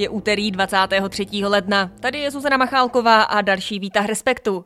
[0.00, 1.26] Je úterý 23.
[1.44, 1.90] ledna.
[2.00, 4.64] Tady je Zuzana Machálková a další výtah Respektu.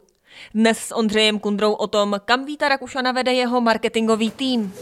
[0.54, 4.74] Dnes s Ondřejem Kundrou o tom, kam Víta Rakušana vede jeho marketingový tým.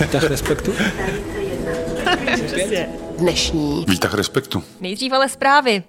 [0.00, 0.72] Výtah Respektu?
[3.18, 4.62] Dnešní Výtah Respektu.
[4.80, 5.82] Nejdřív ale zprávy.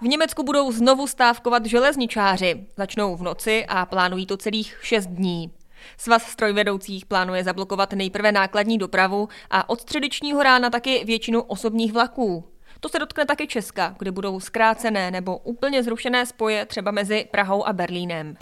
[0.00, 2.66] V Německu budou znovu stávkovat železničáři.
[2.76, 5.50] Začnou v noci a plánují to celých 6 dní.
[5.96, 12.44] Svaz strojvedoucích plánuje zablokovat nejprve nákladní dopravu a od středečního rána taky většinu osobních vlaků.
[12.80, 17.66] To se dotkne taky Česka, kde budou zkrácené nebo úplně zrušené spoje třeba mezi Prahou
[17.66, 18.34] a Berlínem.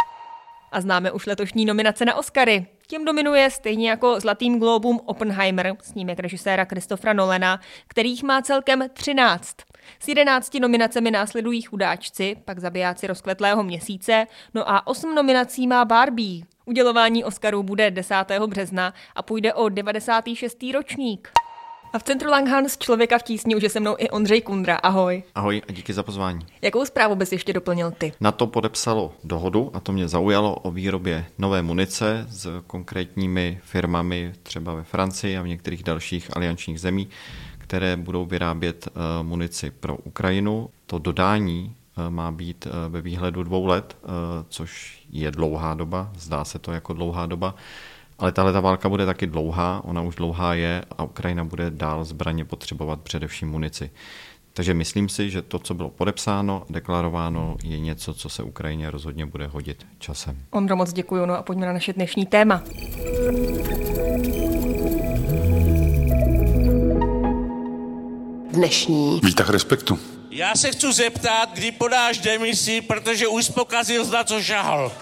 [0.73, 2.67] A známe už letošní nominace na Oscary.
[2.87, 9.57] Těm dominuje stejně jako Zlatým globům Oppenheimer, snímek režiséra Christophera Nolana, kterých má celkem 13.
[10.01, 16.45] S 11 nominacemi následují chudáčci, pak zabijáci rozkvetlého měsíce, no a 8 nominací má Barbie.
[16.69, 18.15] Udělování Oscarů bude 10.
[18.47, 20.65] března a půjde o 96.
[20.75, 21.31] ročník.
[21.93, 24.77] A v centru Langhans člověka v tísni už je se mnou i Ondřej Kundra.
[24.77, 25.23] Ahoj.
[25.35, 26.47] Ahoj a díky za pozvání.
[26.63, 28.13] Jakou zprávu bys ještě doplnil ty?
[28.21, 34.33] Na to podepsalo dohodu, a to mě zaujalo, o výrobě nové munice s konkrétními firmami
[34.43, 37.09] třeba ve Francii a v některých dalších aliančních zemí,
[37.59, 40.71] které budou vyrábět eh, munici pro Ukrajinu.
[40.87, 41.75] To dodání
[42.09, 43.97] má být eh, ve výhledu dvou let,
[44.49, 47.55] což je dlouhá doba, zdá se to jako dlouhá doba.
[48.19, 52.05] Ale tahle ta válka bude taky dlouhá, ona už dlouhá je a Ukrajina bude dál
[52.05, 53.91] zbraně potřebovat především munici.
[54.53, 59.27] Takže myslím si, že to, co bylo podepsáno, deklarováno, je něco, co se Ukrajině rozhodně
[59.27, 60.39] bude hodit časem.
[60.51, 62.63] Ondro, moc děkuji, no a pojďme na naše dnešní téma.
[68.59, 69.99] dnešní Výtah Respektu.
[70.39, 74.93] Já se chci zeptat, kdy podáš demisi, protože už pokazil, na co žahal.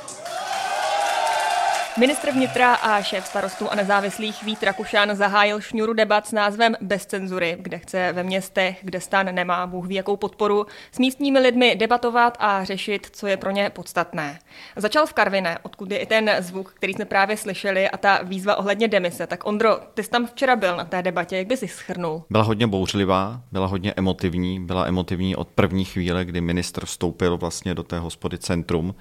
[1.99, 7.07] Ministr vnitra a šéf starostů a nezávislých Vít Rakušan zahájil šňůru debat s názvem Bez
[7.07, 11.77] cenzury, kde chce ve městech, kde stan nemá Bůh ví jakou podporu, s místními lidmi
[11.77, 14.39] debatovat a řešit, co je pro ně podstatné.
[14.77, 18.57] Začal v Karviné, odkud je i ten zvuk, který jsme právě slyšeli a ta výzva
[18.57, 19.27] ohledně demise.
[19.27, 22.25] Tak Ondro, ty jsi tam včera byl na té debatě, jak bys ji schrnul?
[22.31, 27.75] Byla hodně bouřlivá, byla hodně emotivní, byla emotivní od první chvíle, kdy ministr vstoupil vlastně
[27.75, 28.95] do té hospody Centrum,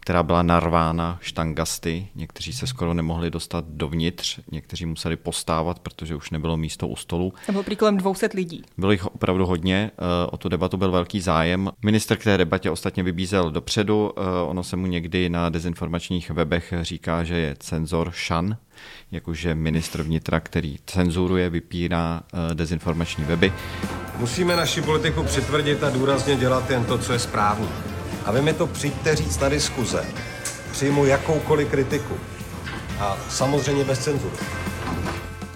[0.00, 2.08] která byla narvána štangasty.
[2.14, 7.32] Někteří se skoro nemohli dostat dovnitř, někteří museli postávat, protože už nebylo místo u stolu.
[7.46, 8.62] To bylo kolem 200 lidí.
[8.78, 11.70] Bylo jich opravdu hodně, eh, o tu debatu byl velký zájem.
[11.84, 16.74] Minister k té debatě ostatně vybízel dopředu, eh, ono se mu někdy na dezinformačních webech
[16.82, 18.56] říká, že je cenzor šan,
[19.12, 23.52] jakože ministr vnitra, který cenzuruje, vypírá eh, dezinformační weby.
[24.18, 27.99] Musíme naši politiku přitvrdit a důrazně dělat jen to, co je správné.
[28.24, 30.06] A vy mi to přijďte říct na diskuze.
[30.72, 32.14] Přijmu jakoukoliv kritiku.
[33.00, 34.36] A samozřejmě bez cenzury.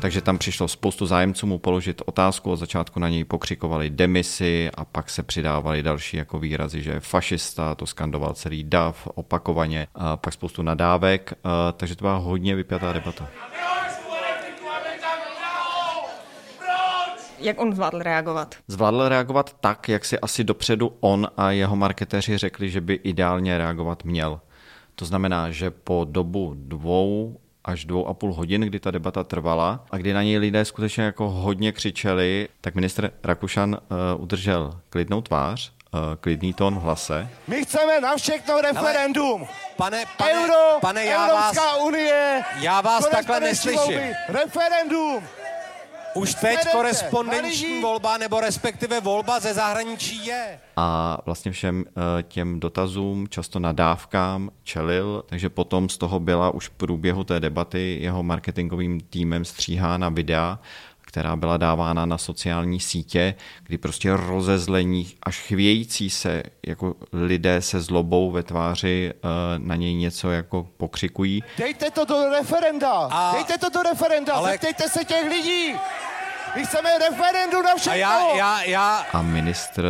[0.00, 4.84] Takže tam přišlo spoustu zájemců mu položit otázku, od začátku na něj pokřikovali demisi a
[4.84, 10.16] pak se přidávali další jako výrazy, že je fašista, to skandoval celý DAF opakovaně, a
[10.16, 11.32] pak spoustu nadávek,
[11.76, 13.28] takže to byla hodně vypjatá debata.
[17.44, 18.54] Jak on zvládl reagovat?
[18.68, 23.58] Zvládl reagovat tak, jak si asi dopředu on a jeho marketéři řekli, že by ideálně
[23.58, 24.40] reagovat měl.
[24.94, 29.84] To znamená, že po dobu dvou až dvou a půl hodin, kdy ta debata trvala
[29.90, 33.70] a kdy na něj lidé skutečně jako hodně křičeli, tak ministr Rakušan
[34.16, 37.28] uh, udržel klidnou tvář, uh, klidný tón v hlase.
[37.48, 39.40] My chceme na všechno referendum.
[39.40, 42.42] Ale, pane, pane, Euro, pane, já Evropská vás, unie.
[42.60, 43.78] Já vás takhle neslyším.
[43.78, 45.22] Volby, referendum.
[46.14, 50.60] Už teď korespondenční volba nebo respektive volba ze zahraničí je.
[50.76, 56.68] A vlastně všem eh, těm dotazům, často nadávkám čelil, takže potom z toho byla už
[56.68, 60.58] v průběhu té debaty jeho marketingovým týmem stříhána videa,
[61.14, 67.80] která byla dávána na sociální sítě, kdy prostě rozezlení až chvějící se jako lidé se
[67.80, 69.28] zlobou ve tváři eh,
[69.58, 71.42] na něj něco jako pokřikují.
[71.58, 72.90] Dejte to do referenda!
[72.90, 73.32] A...
[73.32, 74.34] Dejte to do referenda!
[74.34, 74.50] Ale...
[74.50, 75.74] Zeptejte se těch lidí!
[76.56, 77.92] My chceme referendum na všechno!
[77.92, 79.06] A, já, já, já...
[79.12, 79.86] a ministr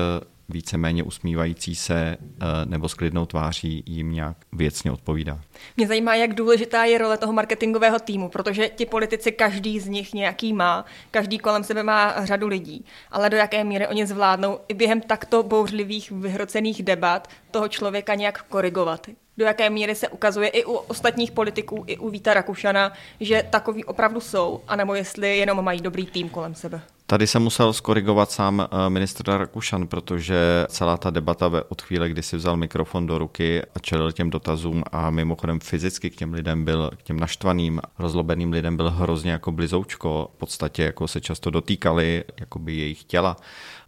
[0.49, 5.41] víceméně usmívající se eh, nebo s klidnou tváří jim nějak věcně odpovídá.
[5.77, 10.15] Mě zajímá, jak důležitá je role toho marketingového týmu, protože ti politici, každý z nich
[10.15, 14.75] nějaký má, každý kolem sebe má řadu lidí, ale do jaké míry oni zvládnou i
[14.75, 19.07] během takto bouřlivých, vyhrocených debat toho člověka nějak korigovat.
[19.37, 23.85] Do jaké míry se ukazuje i u ostatních politiků, i u Víta Rakušana, že takový
[23.85, 26.81] opravdu jsou, anebo jestli jenom mají dobrý tým kolem sebe.
[27.07, 32.23] Tady se musel skorigovat sám eh, ministr Rakušan, protože celá ta debata od chvíle, kdy
[32.23, 36.65] si vzal mikrofon do ruky a čelil těm dotazům a mimochodem fyzicky k těm lidem
[36.65, 41.51] byl, k těm naštvaným, rozlobeným lidem byl hrozně jako blizoučko, v podstatě jako se často
[41.51, 43.37] dotýkali jakoby jejich těla.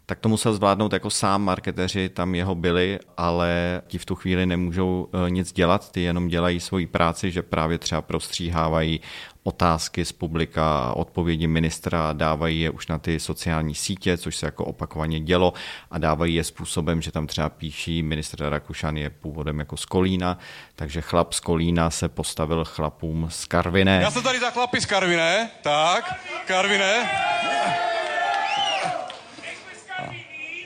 [0.05, 4.45] Tak to musel zvládnout jako sám, marketeři tam jeho byli, ale ti v tu chvíli
[4.45, 8.99] nemůžou eh, nic dělat, ty jenom dělají svoji práci, že právě třeba prostříhávají
[9.47, 14.45] otázky z publika a odpovědi ministra, dávají je už na ty sociální sítě, což se
[14.45, 15.53] jako opakovaně dělo
[15.91, 20.37] a dávají je způsobem, že tam třeba píší, ministr Rakušan je původem jako z Kolína,
[20.75, 23.99] takže chlap z Kolína se postavil chlapům z Karviné.
[24.01, 26.15] Já jsem tady za chlapy z Karviné, tak,
[26.45, 27.09] Karviné.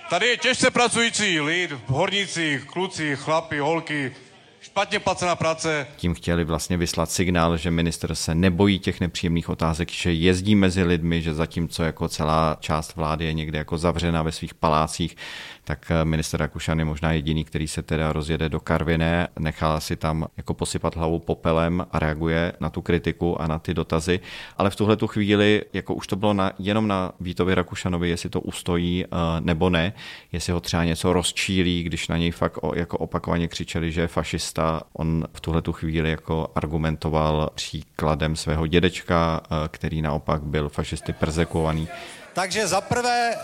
[0.09, 4.15] Tady je těžce pracující lid, horníci, kluci, chlapi, holky,
[4.61, 5.87] špatně placená práce.
[5.95, 10.83] Tím chtěli vlastně vyslat signál, že minister se nebojí těch nepříjemných otázek, že jezdí mezi
[10.83, 15.17] lidmi, že zatímco jako celá část vlády je někde jako zavřena ve svých palácích,
[15.63, 19.95] tak eh, minister Rakušan je možná jediný, který se teda rozjede do Karviné, nechá si
[19.95, 24.19] tam jako posypat hlavu popelem a reaguje na tu kritiku a na ty dotazy.
[24.57, 28.29] Ale v tuhle tu chvíli, jako už to bylo na, jenom na Vítovi Rakušanovi, jestli
[28.29, 29.93] to ustojí uh, nebo ne,
[30.31, 34.07] jestli ho třeba něco rozčílí, když na něj fakt o, jako opakovaně křičeli, že je
[34.07, 34.50] fašista.
[34.93, 41.13] On v tuhle tu chvíli jako argumentoval příkladem svého dědečka, uh, který naopak byl fašisty
[41.13, 41.87] persekuovaný.
[42.33, 43.35] Takže za prvé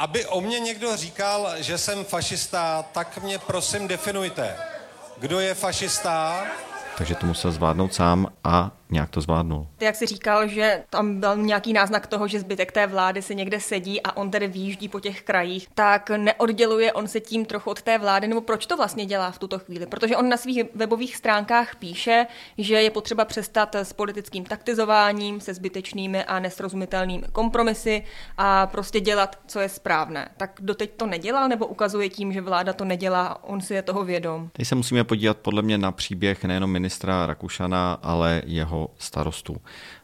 [0.00, 4.56] aby o mě někdo říkal, že jsem fašista, tak mě prosím definujte.
[5.18, 6.44] Kdo je fašista?
[6.98, 9.66] Takže to musel zvládnout sám a nějak to zvládnul.
[9.76, 13.34] Ty jak jsi říkal, že tam byl nějaký náznak toho, že zbytek té vlády si
[13.34, 17.70] někde sedí a on tedy výjíždí po těch krajích, tak neodděluje on se tím trochu
[17.70, 19.86] od té vlády, nebo proč to vlastně dělá v tuto chvíli?
[19.86, 22.26] Protože on na svých webových stránkách píše,
[22.58, 28.04] že je potřeba přestat s politickým taktizováním, se zbytečnými a nesrozumitelnými kompromisy
[28.38, 30.28] a prostě dělat, co je správné.
[30.36, 34.04] Tak doteď to nedělal, nebo ukazuje tím, že vláda to nedělá, on si je toho
[34.04, 34.50] vědom?
[34.52, 39.56] Teď se musíme podívat podle mě na příběh nejenom ministra Rakušana, ale jeho starostů.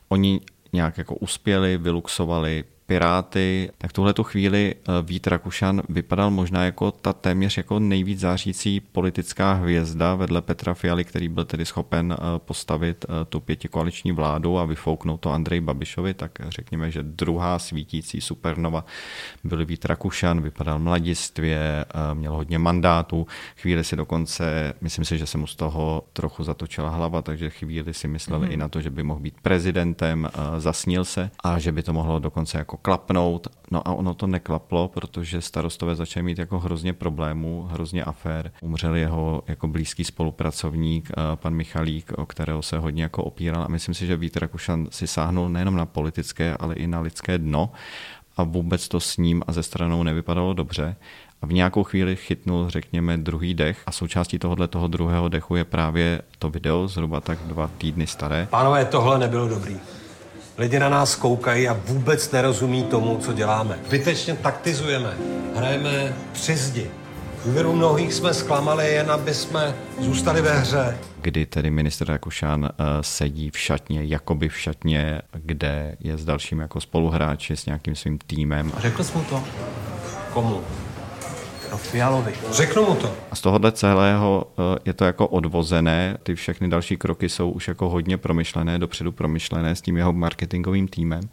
[0.09, 0.41] Oni
[0.73, 6.91] nějak jako uspěli, vyluxovali Piráty, tak tuhle tu chvíli eh, Vít Rakušan vypadal možná jako
[6.91, 12.19] ta téměř jako nejvíc zářící politická hvězda vedle Petra Fialy, který byl tedy schopen eh,
[12.39, 18.21] postavit eh, tu pětikoaliční vládu a vyfouknout to Andrej Babišovi, tak řekněme, že druhá svítící
[18.21, 18.85] supernova
[19.45, 21.85] byl Vít Rakušan, vypadal mladistvě,
[22.15, 26.91] měl hodně mandátů, chvíli si dokonce, myslím si, že se mu z toho trochu zatočila
[26.91, 28.51] hlava, takže chvíli si myslel mm.
[28.51, 30.29] i na to, že by mohl být prezidentem,
[30.59, 33.49] zasnil se a že by to mohlo dokonce jako jako klapnout.
[33.71, 38.53] No a ono to neklaplo, protože starostové začali mít jako hrozně problémů, hrozně afér.
[38.61, 43.69] Umřel jeho jako blízký spolupracovník, eh, pan Michalík, o kterého se hodně jako opíral a
[43.69, 47.71] myslím si, že Vít Rakušan si sáhnul nejenom na politické, ale i na lidské dno
[48.37, 50.97] a vůbec to s ním a ze stranou nevypadalo dobře.
[51.43, 55.65] A v nějakou chvíli chytnul, řekněme, druhý dech a součástí tohohle toho druhého dechu je
[55.65, 58.47] právě to video, zhruba tak dva týdny staré.
[58.51, 59.77] Pánové, tohle nebylo dobrý.
[60.59, 63.79] Lidi na nás koukají a vůbec nerozumí tomu, co děláme.
[63.87, 65.17] Zbytečně taktizujeme,
[65.57, 66.91] hrajeme při zdi.
[67.45, 70.99] Důvěru mnohých jsme zklamali, jen aby jsme zůstali ve hře.
[71.21, 72.69] Kdy tedy minister Rakušan uh,
[73.01, 78.19] sedí v šatně, jakoby v šatně, kde je s dalšími jako spoluhráči, s nějakým svým
[78.19, 78.73] týmem.
[78.77, 79.43] A řekl jsi mu to?
[80.33, 80.61] Komu?
[81.71, 82.33] No Fialovi.
[82.51, 83.15] Řeknu mu to.
[83.31, 87.69] A z tohohle celého eh, je to jako odvozené, ty všechny další kroky jsou už
[87.69, 91.29] jako hodně promyšlené, dopředu promyšlené s tím jeho marketingovým týmem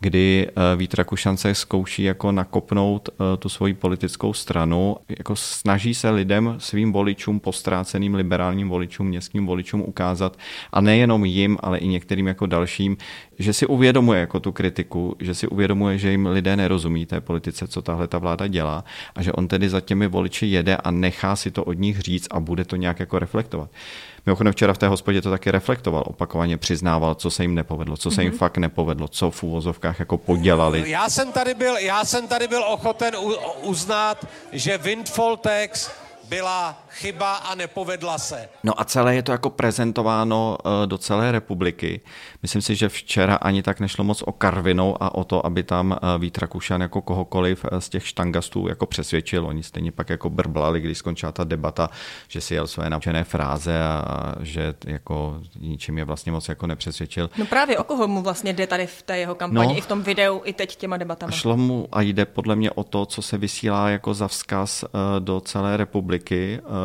[0.00, 5.94] kdy eh, Vít Rakušan se zkouší jako nakopnout eh, tu svoji politickou stranu, jako snaží
[5.94, 10.36] se lidem, svým voličům, postráceným liberálním voličům, městským voličům ukázat,
[10.72, 12.96] a nejenom jim, ale i některým jako dalším,
[13.38, 17.68] že si uvědomuje jako tu kritiku, že si uvědomuje, že jim lidé nerozumí té politice,
[17.68, 21.36] co tahle ta vláda dělá a že on tedy za těmi voliči jede a nechá
[21.36, 23.70] si to od nich říct a bude to nějak jako reflektovat.
[24.26, 28.10] Mimochodem včera v té hospodě to taky reflektoval, opakovaně přiznával, co se jim nepovedlo, co
[28.10, 28.36] se jim mm-hmm.
[28.36, 30.90] fakt nepovedlo, co v úvozovkách jako podělali.
[30.90, 33.14] Já jsem tady byl, já jsem tady byl ochoten
[33.62, 35.90] uznat, že windfall tax
[36.30, 38.48] byla chyba a nepovedla se.
[38.64, 42.00] No a celé je to jako prezentováno eh, do celé republiky.
[42.42, 45.92] Myslím si, že včera ani tak nešlo moc o Karvinou a o to, aby tam
[45.92, 49.46] eh, Vít Rakušan jako kohokoliv eh, z těch štangastů jako přesvědčil.
[49.46, 51.90] Oni stejně pak jako brblali, když skončila ta debata,
[52.28, 57.30] že si jel své naučené fráze a že jako ničím je vlastně moc jako nepřesvědčil.
[57.38, 59.86] No právě o koho mu vlastně jde tady v té jeho kampani, no, i v
[59.86, 61.32] tom videu, i teď těma debatama.
[61.32, 64.84] Šlo mu a jde podle mě o to, co se vysílá jako za vzkaz
[65.18, 66.19] do celé republiky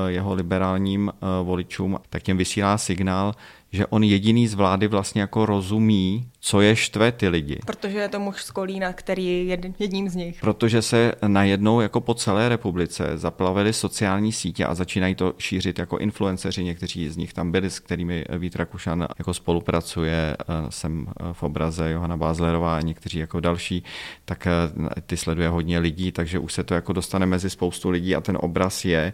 [0.08, 1.12] jeho liberálním
[1.44, 3.36] voličům, tak těm vysílá signál,
[3.76, 7.60] že on jediný z vlády vlastně jako rozumí, co je štve ty lidi.
[7.66, 10.40] Protože je to muž z Kolína, který je jedním z nich.
[10.42, 15.98] Protože se najednou jako po celé republice zaplavily sociální sítě a začínají to šířit jako
[15.98, 16.64] influenceři.
[16.64, 20.38] Někteří z nich tam byli, s kterými Vít Rakušan jako spolupracuje.
[20.70, 23.84] Jsem v obraze Johana Bázlerová a někteří jako další,
[24.26, 24.48] tak
[25.06, 28.38] ty sleduje hodně lidí, takže už se to jako dostane mezi spoustu lidí a ten
[28.42, 29.14] obraz je,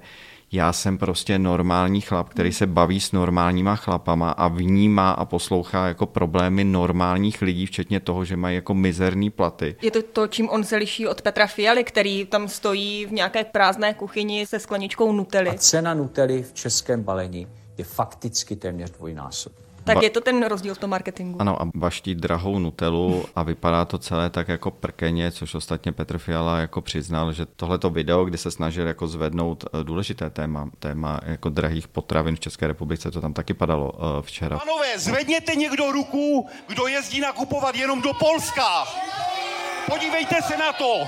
[0.51, 5.87] já jsem prostě normální chlap, který se baví s normálníma chlapama a vnímá a poslouchá
[5.87, 9.75] jako problémy normálních lidí, včetně toho, že mají jako mizerný platy.
[9.81, 13.43] Je to to, čím on se liší od Petra Fialy, který tam stojí v nějaké
[13.43, 15.49] prázdné kuchyni se skleničkou nutely.
[15.49, 19.70] A cena nutely v českém balení je fakticky téměř dvojnásobná.
[19.83, 21.41] Tak ba- je to ten rozdíl v tom marketingu.
[21.41, 26.17] Ano, a baští drahou Nutelu a vypadá to celé tak jako prkeně, což ostatně Petr
[26.17, 31.19] Fiala jako přiznal, že tohleto video, kdy se snažil jako zvednout eh, důležité téma, téma
[31.25, 34.59] jako drahých potravin v České republice, to tam taky padalo uh, včera.
[34.59, 38.85] Panové, zvedněte někdo ruku, kdo jezdí nakupovat jenom do Polska.
[39.89, 41.07] Podívejte se na to.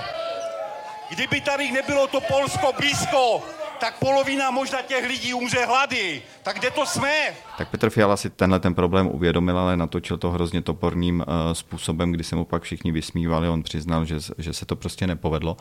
[1.10, 3.44] Kdyby tady nebylo to Polsko blízko,
[3.80, 6.22] tak polovina možná těch lidí umře hlady.
[6.44, 7.12] Tak kde to jsme?
[7.58, 12.12] Tak Petr Fiala si tenhle ten problém uvědomil, ale natočil to hrozně toporným uh, způsobem,
[12.12, 15.58] kdy se mu pak všichni vysmívali, on přiznal, že, že se to prostě nepovedlo.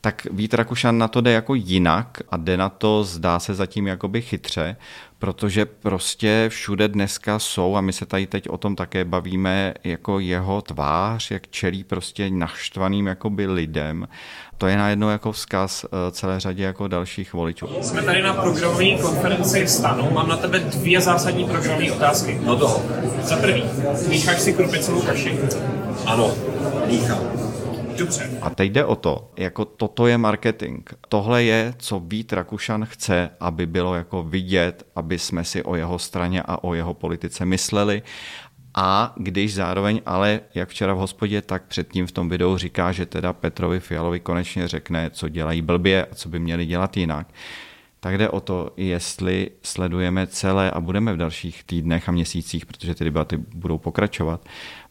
[0.00, 3.86] Tak Vít Rakušan na to jde jako jinak a jde na to, zdá se zatím
[3.86, 4.76] jakoby chytře,
[5.18, 10.20] protože prostě všude dneska jsou, a my se tady teď o tom také bavíme, jako
[10.20, 14.08] jeho tvář, jak čelí prostě naštvaným jakoby lidem.
[14.58, 17.68] To je najednou jako vzkaz eh, celé řadě jako dalších voličů.
[17.80, 20.17] Jsme tady na programové konferenci stanu.
[20.18, 22.40] Mám na tebe dvě zásadní programové otázky.
[22.44, 22.82] No to.
[23.22, 23.64] Za prvý,
[24.08, 25.38] mícháš si krupicovou kaši?
[26.06, 26.34] Ano,
[26.86, 27.18] míchám.
[27.98, 28.30] Dobře.
[28.42, 30.80] A teď jde o to, jako toto je marketing.
[31.08, 35.98] Tohle je, co Vít Rakušan chce, aby bylo jako vidět, aby jsme si o jeho
[35.98, 38.02] straně a o jeho politice mysleli.
[38.74, 43.06] A když zároveň ale, jak včera v hospodě, tak předtím v tom videu říká, že
[43.06, 47.26] teda Petrovi Fialovi konečně řekne, co dělají blbě a co by měli dělat jinak,
[48.00, 52.94] tak jde o to, jestli sledujeme celé a budeme v dalších týdnech a měsících, protože
[52.94, 54.40] ty debaty budou pokračovat,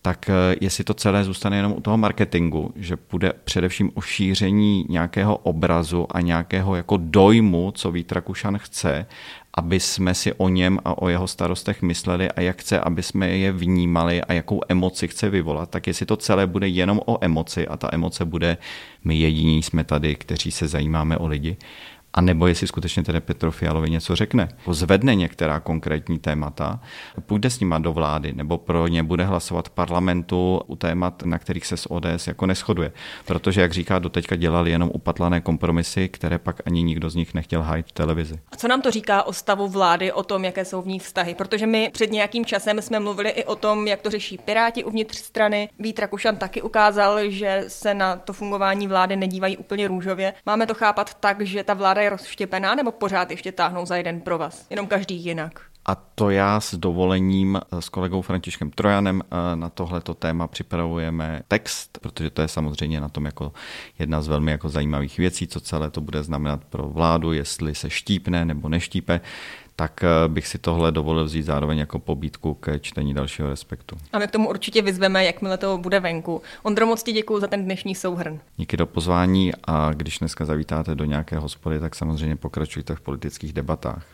[0.02, 4.86] tak eh, jestli to celé zůstane jenom u toho marketingu, že bude především o šíření
[4.90, 9.06] nějakého obrazu a nějakého jako dojmu, co Vít Rakušan chce,
[9.54, 13.30] aby jsme si o něm a o jeho starostech mysleli a jak chce, aby jsme
[13.30, 17.68] je vnímali a jakou emoci chce vyvolat, tak jestli to celé bude jenom o emoci
[17.68, 18.58] a ta emoce bude
[19.04, 21.58] my jediní jsme tady, kteří se zajímáme o lidi,
[22.14, 26.80] a nebo jestli skutečně tedy Petro Fialovi něco řekne, zvedne některá konkrétní témata,
[27.26, 31.66] půjde s nima do vlády, nebo pro ně bude hlasovat parlamentu u témat, na kterých
[31.66, 32.92] se s ODS jako neschoduje.
[33.26, 37.62] Protože, jak říká, doteďka dělali jenom upatlané kompromisy, které pak ani nikdo z nich nechtěl
[37.62, 38.40] hájit v televizi.
[38.52, 41.36] A co nám to říká o stavu vlády, o tom, jaké jsou v ní vztahy?
[41.36, 45.18] Protože my před nějakým časem jsme mluvili i o tom, jak to řeší Piráti uvnitř
[45.18, 45.70] strany.
[45.80, 50.34] Vít Rakušan taky ukázal, že se na to fungování vlády nedívají úplně růžově.
[50.46, 54.38] Máme to chápat tak, že ta vláda rozštěpená, nebo pořád ještě táhnou za jeden pro
[54.38, 54.66] vás?
[54.70, 55.62] Jenom každý jinak.
[55.90, 61.98] A to já s dovolením s kolegou Františkem Trojanem eh, na tohleto téma připravujeme text,
[62.02, 63.54] protože to je samozřejmě na tom jako
[64.00, 67.90] jedna z velmi jako zajímavých věcí, co celé to bude znamenat pro vládu, jestli se
[67.90, 69.22] štípne nebo neštípe
[69.80, 73.96] tak eh, bych si tohle dovolil vzít zároveň jako pobídku ke čtení dalšího respektu.
[74.14, 76.42] A my k tomu určitě vyzveme, jakmile to bude venku.
[76.64, 78.40] Ondro, moc ti děkuji za ten dnešní souhrn.
[78.58, 83.54] Díky do pozvání a když dneska zavítáte do nějaké hospody, tak samozřejmě pokračujte v politických
[83.54, 84.06] debatách.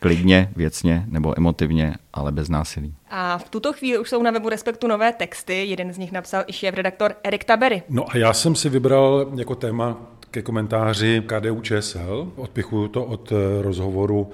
[0.00, 2.94] Klidně, věcně nebo emotivně, ale bez násilí.
[3.10, 5.66] A v tuto chvíli už jsou na webu Respektu nové texty.
[5.66, 7.82] Jeden z nich napsal i šéf-redaktor Erik Tabery.
[7.88, 9.96] No a já jsem si vybral jako téma
[10.30, 12.32] ke komentáři KDU ČSL.
[12.36, 14.30] Odpichuju to od eh, rozhovoru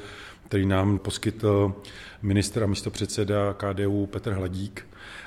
[0.50, 1.74] který nám poskytl
[2.22, 4.86] ministr a místopředseda KDU Petr Hladík.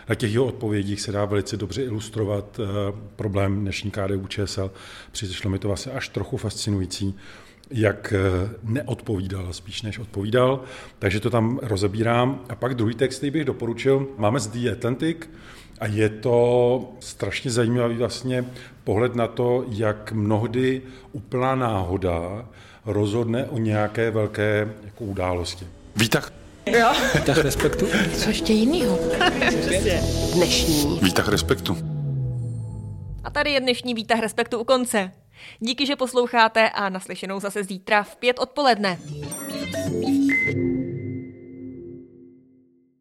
[0.09, 2.65] Na těch jeho odpovědích se dá velice dobře ilustrovat eh,
[3.15, 4.71] problém dnešní KDU ČSL.
[5.11, 7.15] Přišlo mi to vlastně až trochu fascinující,
[7.71, 10.63] jak eh, neodpovídal, spíš než odpovídal.
[10.99, 12.39] Takže to tam rozebírám.
[12.49, 15.17] A pak druhý text, který bych doporučil, máme z The Atlantic,
[15.79, 18.45] a je to strašně zajímavý vlastně
[18.83, 22.45] pohled na to, jak mnohdy úplná náhoda
[22.85, 25.67] rozhodne o nějaké velké jako události.
[25.95, 26.31] Výtah.
[26.65, 26.91] Jo.
[27.15, 27.87] Výtah respektu.
[28.17, 28.99] Co ještě jinýho?
[30.33, 30.99] Dnešní.
[31.01, 31.77] Výtah respektu.
[33.23, 35.11] A tady je dnešní výtah respektu u konce.
[35.59, 38.99] Díky, že posloucháte a naslyšenou zase zítra v pět odpoledne.